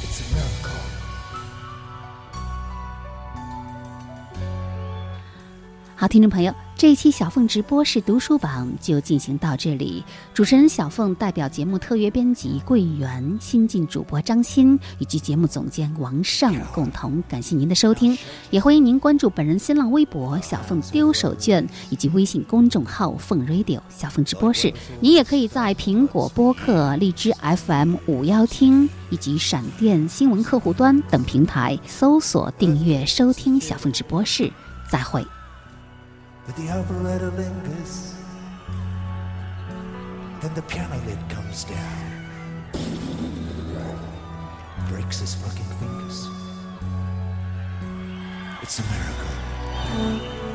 [0.01, 0.81] It's a miracle.
[5.95, 6.53] 好，听众朋友。
[6.78, 10.04] 这一期小凤直播室读书榜就进行到这里。
[10.32, 18.16] 主持人小凤代表节目特约编辑桂圆、新晋主播张欣以及节目总监王胜共同感谢您的收听，
[18.50, 24.72] 也欢迎您关注本人新浪微博小凤丢手绢以及微信公众号凤 radio 小凤直播室。
[25.00, 27.34] 您也可以在苹果播客、荔枝
[27.66, 34.48] FM 五幺听以及闪电新闻客户端等平台搜索订阅收听小凤直播室。
[34.88, 35.26] 再会。
[36.48, 38.14] But the operator lingers.
[40.40, 42.24] Then the piano lid comes down.
[44.88, 46.26] Breaks his fucking fingers.
[48.62, 50.48] It's a miracle.